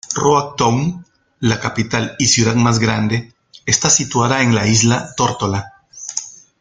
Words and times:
Road 0.15 0.55
Town, 0.57 1.05
la 1.41 1.59
capital 1.59 2.15
y 2.17 2.25
ciudad 2.25 2.55
más 2.55 2.79
grande, 2.79 3.35
está 3.67 3.87
situada 3.91 4.41
en 4.41 4.55
la 4.55 4.65
isla 4.65 5.13
Tórtola. 5.15 5.75